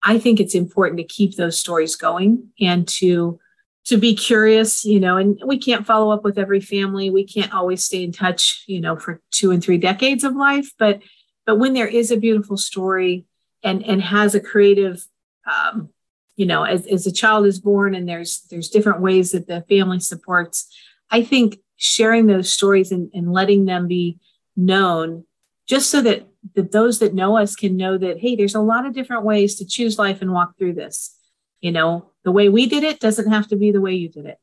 [0.02, 3.40] I think it's important to keep those stories going and to
[3.86, 7.12] to be curious, you know, and we can't follow up with every family.
[7.12, 10.72] We can't always stay in touch, you know, for two and three decades of life.
[10.80, 11.02] But
[11.46, 13.26] but when there is a beautiful story
[13.64, 15.06] and and has a creative
[15.52, 15.90] um,
[16.36, 19.64] you know, as, as a child is born and there's there's different ways that the
[19.70, 20.68] family supports,
[21.10, 24.20] I think sharing those stories and, and letting them be
[24.56, 25.26] known
[25.68, 28.86] just so that, that those that know us can know that hey there's a lot
[28.86, 31.18] of different ways to choose life and walk through this.
[31.62, 34.26] You know the way we did it doesn't have to be the way you did
[34.26, 34.40] it.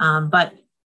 [0.00, 0.54] Um, but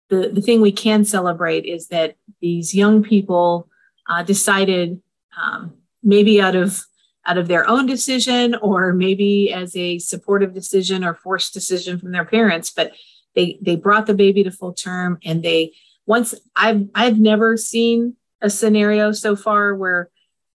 [0.09, 3.69] the, the thing we can celebrate is that these young people
[4.09, 5.03] uh, decided
[5.41, 6.83] um, maybe out of
[7.29, 12.11] out of their own decision or maybe as a supportive decision or forced decision from
[12.11, 12.93] their parents but
[13.35, 15.73] they they brought the baby to full term and they
[16.07, 20.11] once i've i've never seen a scenario so far where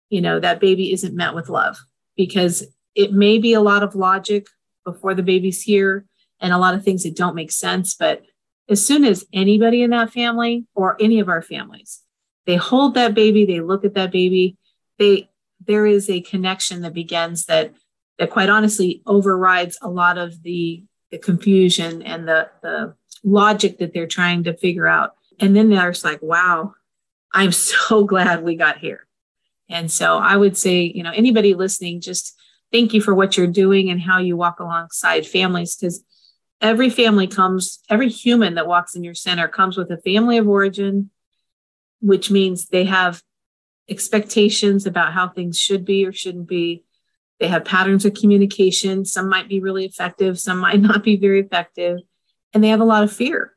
[0.08, 1.76] you know that baby isn't met with love
[2.16, 4.46] because it may be a lot of logic
[4.84, 6.06] before the baby's here
[6.40, 8.22] and a lot of things that don't make sense but
[8.68, 12.02] as soon as anybody in that family or any of our families
[12.46, 14.56] they hold that baby they look at that baby
[14.98, 15.28] they
[15.66, 17.72] there is a connection that begins that
[18.18, 22.94] that quite honestly overrides a lot of the the confusion and the the
[23.24, 26.74] logic that they're trying to figure out and then they're just like wow
[27.32, 29.06] I'm so glad we got here.
[29.68, 32.34] And so I would say, you know, anybody listening, just
[32.70, 36.04] thank you for what you're doing and how you walk alongside families because
[36.60, 40.48] every family comes, every human that walks in your center comes with a family of
[40.48, 41.10] origin,
[42.00, 43.22] which means they have
[43.88, 46.84] expectations about how things should be or shouldn't be.
[47.40, 49.04] They have patterns of communication.
[49.04, 51.98] Some might be really effective, some might not be very effective.
[52.54, 53.54] And they have a lot of fear.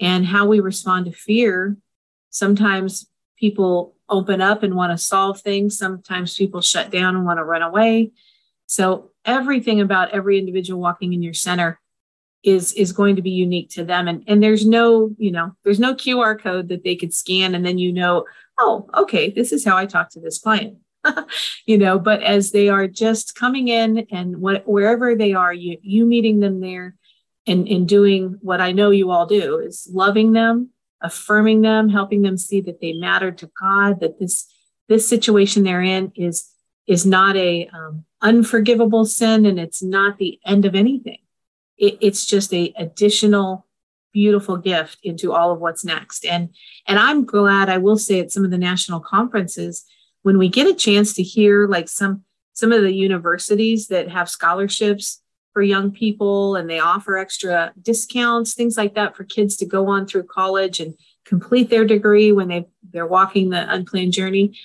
[0.00, 1.76] And how we respond to fear
[2.30, 3.06] sometimes
[3.38, 5.78] people open up and want to solve things.
[5.78, 8.10] Sometimes people shut down and want to run away.
[8.66, 11.80] So everything about every individual walking in your center
[12.42, 15.80] is is going to be unique to them and and there's no you know there's
[15.80, 18.26] no qr code that they could scan and then you know
[18.58, 20.78] oh okay this is how i talk to this client
[21.66, 25.78] you know but as they are just coming in and what, wherever they are you
[25.82, 26.94] you meeting them there
[27.46, 30.70] and and doing what i know you all do is loving them
[31.04, 34.50] affirming them, helping them see that they matter to God, that this
[34.88, 36.50] this situation they're in is
[36.86, 41.18] is not a um, unforgivable sin and it's not the end of anything.
[41.78, 43.63] It, it's just a additional
[44.14, 46.24] beautiful gift into all of what's next.
[46.24, 46.54] And
[46.86, 49.84] and I'm glad I will say at some of the national conferences
[50.22, 52.24] when we get a chance to hear like some
[52.54, 55.20] some of the universities that have scholarships
[55.52, 59.88] for young people and they offer extra discounts, things like that for kids to go
[59.88, 64.56] on through college and complete their degree when they they're walking the unplanned journey.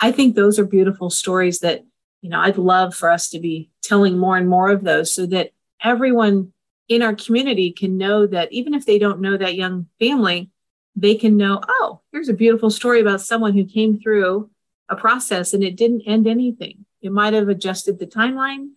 [0.00, 1.84] I think those are beautiful stories that,
[2.22, 5.26] you know, I'd love for us to be telling more and more of those so
[5.26, 5.50] that
[5.82, 6.52] everyone
[6.90, 10.50] in our community can know that even if they don't know that young family,
[10.96, 14.50] they can know, oh, here's a beautiful story about someone who came through
[14.88, 16.84] a process and it didn't end anything.
[17.00, 18.70] It might have adjusted the timeline,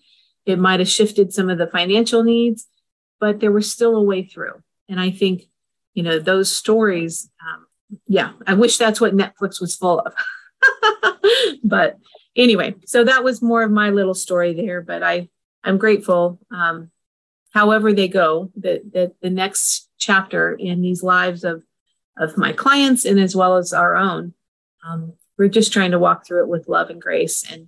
[0.45, 2.68] it might have shifted some of the financial needs,
[3.20, 4.61] but there was still a way through.
[4.88, 5.49] And I think,
[5.95, 7.66] you know, those stories, um,
[8.07, 10.14] yeah, I wish that's what Netflix was full of.
[11.64, 11.97] but
[12.36, 14.82] anyway, so that was more of my little story there.
[14.82, 15.30] But I,
[15.64, 16.39] I'm grateful.
[16.51, 16.91] Um,
[17.54, 21.64] however they go, that the, the next chapter in these lives of
[22.18, 24.34] of my clients and as well as our own.
[24.88, 27.68] Um, we're just trying to walk through it with love and grace and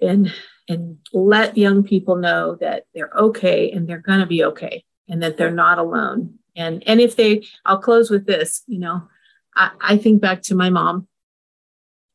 [0.00, 0.32] and
[0.68, 5.22] and let young people know that they're okay and they're going to be okay and
[5.22, 9.08] that they're not alone and and if they i'll close with this you know
[9.54, 11.08] i, I think back to my mom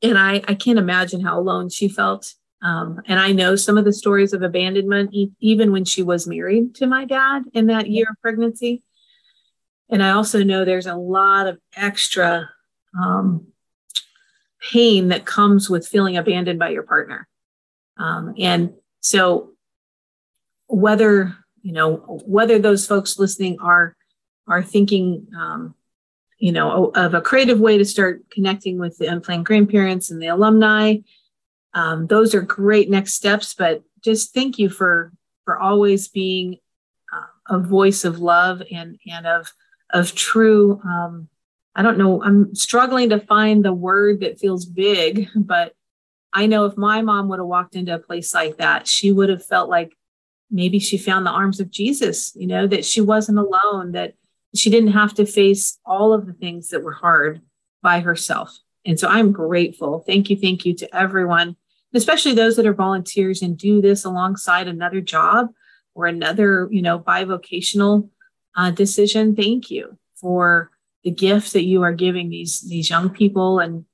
[0.01, 3.86] and i i can't imagine how alone she felt um, and i know some of
[3.86, 7.89] the stories of abandonment e- even when she was married to my dad in that
[7.89, 8.84] year of pregnancy.
[9.89, 12.49] And i also know there's a lot of extra
[12.99, 13.47] um,
[14.62, 17.28] pain that comes with feeling abandoned by your partner.
[17.97, 19.51] Um, and so
[20.68, 21.95] whether you know
[22.26, 23.95] whether those folks listening are
[24.47, 25.76] are thinking um,
[26.39, 30.28] you know of a creative way to start connecting with the unplanned grandparents and the
[30.28, 30.95] alumni
[31.74, 35.11] um, those are great next steps but just thank you for
[35.45, 36.57] for always being
[37.13, 39.51] uh, a voice of love and and of
[39.91, 41.28] of true um,
[41.76, 45.74] i don't know i'm struggling to find the word that feels big but
[46.34, 49.30] I know if my mom would have walked into a place like that, she would
[49.30, 49.95] have felt like
[50.49, 54.13] maybe she found the arms of Jesus, you know, that she wasn't alone, that
[54.55, 57.41] she didn't have to face all of the things that were hard
[57.82, 58.57] by herself.
[58.86, 60.03] And so I'm grateful.
[60.05, 60.38] Thank you.
[60.38, 61.55] Thank you to everyone,
[61.93, 65.47] especially those that are volunteers and do this alongside another job
[65.93, 68.09] or another, you know, bivocational
[68.55, 69.35] uh, decision.
[69.35, 70.71] Thank you for
[71.03, 73.85] the gift that you are giving these these young people and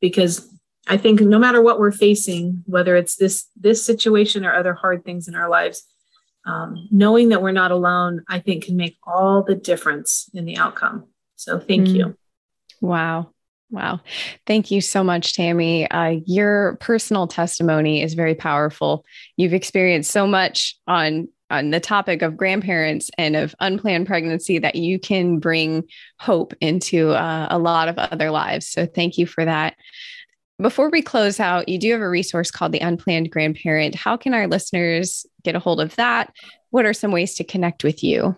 [0.00, 0.50] because
[0.86, 5.04] I think no matter what we're facing, whether it's this this situation or other hard
[5.04, 5.82] things in our lives,
[6.46, 10.58] um, knowing that we're not alone, I think can make all the difference in the
[10.58, 11.08] outcome.
[11.36, 11.94] So thank mm.
[11.94, 12.18] you.
[12.80, 13.30] Wow.
[13.74, 14.00] Wow.
[14.46, 15.90] Thank you so much, Tammy.
[15.90, 19.04] Uh, your personal testimony is very powerful.
[19.36, 24.76] You've experienced so much on on the topic of grandparents and of unplanned pregnancy that
[24.76, 25.84] you can bring
[26.18, 28.66] hope into uh, a lot of other lives.
[28.66, 29.76] So thank you for that.
[30.58, 33.94] Before we close out, you do have a resource called the Unplanned Grandparent.
[33.94, 36.32] How can our listeners get a hold of that?
[36.70, 38.36] What are some ways to connect with you?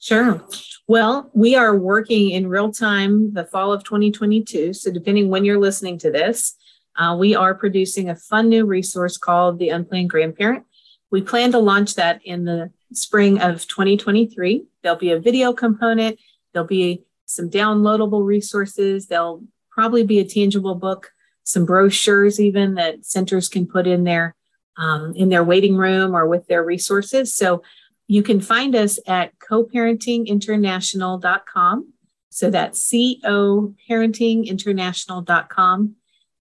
[0.00, 0.44] Sure.
[0.86, 4.72] Well, we are working in real time the fall of 2022.
[4.72, 6.54] So, depending when you're listening to this,
[6.96, 10.64] uh, we are producing a fun new resource called the Unplanned Grandparent.
[11.10, 14.66] We plan to launch that in the spring of 2023.
[14.82, 16.18] There'll be a video component,
[16.52, 21.12] there'll be some downloadable resources, there'll probably be a tangible book
[21.48, 24.36] some brochures even that centers can put in their
[24.76, 27.34] um, in their waiting room or with their resources.
[27.34, 27.62] So
[28.08, 31.92] you can find us at coparentinginternational.com.
[32.30, 35.94] So that's co parentinginternational.com.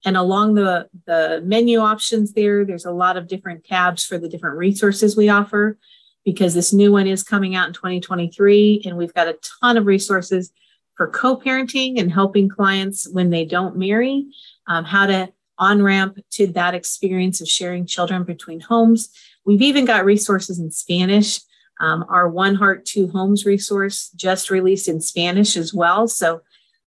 [0.05, 4.29] And along the, the menu options there, there's a lot of different tabs for the
[4.29, 5.77] different resources we offer
[6.23, 8.83] because this new one is coming out in 2023.
[8.85, 10.53] And we've got a ton of resources
[10.95, 14.27] for co parenting and helping clients when they don't marry,
[14.67, 19.09] um, how to on ramp to that experience of sharing children between homes.
[19.45, 21.39] We've even got resources in Spanish.
[21.79, 26.07] Um, our One Heart, Two Homes resource just released in Spanish as well.
[26.07, 26.41] So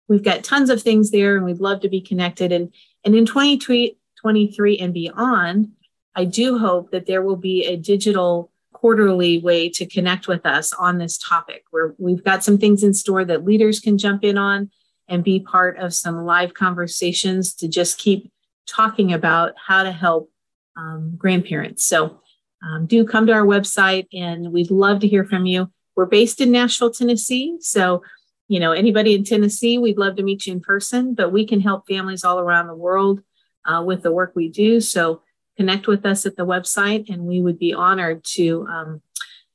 [0.08, 2.52] we've got tons of things there and we'd love to be connected.
[2.52, 2.74] And,
[3.04, 5.72] and in 2023 and beyond,
[6.16, 10.72] I do hope that there will be a digital quarterly way to connect with us
[10.74, 14.38] on this topic where we've got some things in store that leaders can jump in
[14.38, 14.70] on
[15.08, 18.32] and be part of some live conversations to just keep
[18.68, 20.32] talking about how to help
[20.78, 21.84] um, grandparents.
[21.84, 22.22] So
[22.66, 25.72] um, do come to our website and we'd love to hear from you.
[25.96, 27.58] We're based in Nashville, Tennessee.
[27.62, 28.04] So,
[28.48, 31.62] you know, anybody in Tennessee, we'd love to meet you in person, but we can
[31.62, 33.22] help families all around the world
[33.66, 34.82] uh, with the work we do.
[34.82, 35.22] So
[35.58, 39.02] connect with us at the website and we would be honored to um,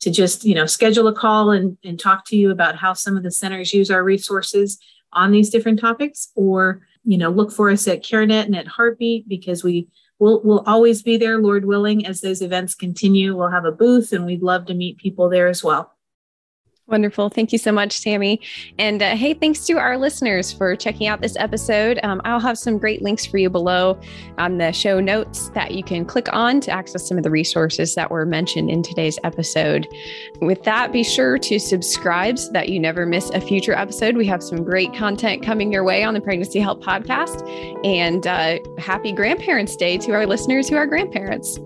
[0.00, 3.16] to just you know schedule a call and, and talk to you about how some
[3.16, 4.78] of the centers use our resources
[5.12, 9.28] on these different topics or you know look for us at carenet and at heartbeat
[9.28, 9.88] because we
[10.20, 13.36] will we'll always be there lord willing as those events continue.
[13.36, 15.96] We'll have a booth and we'd love to meet people there as well
[16.90, 17.28] Wonderful.
[17.28, 18.40] Thank you so much, Tammy.
[18.78, 22.00] And uh, hey, thanks to our listeners for checking out this episode.
[22.02, 24.00] Um, I'll have some great links for you below
[24.38, 27.94] on the show notes that you can click on to access some of the resources
[27.94, 29.86] that were mentioned in today's episode.
[30.40, 34.16] With that, be sure to subscribe so that you never miss a future episode.
[34.16, 37.46] We have some great content coming your way on the Pregnancy Help podcast.
[37.86, 41.60] And uh, happy Grandparents' Day to our listeners who are grandparents.